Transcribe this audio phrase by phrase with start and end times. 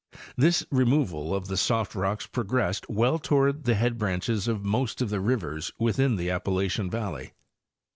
[0.35, 5.11] This removal of the soft rocks progressed well toward the head branches of most of
[5.11, 7.33] the rivers within the Appalachian yalley.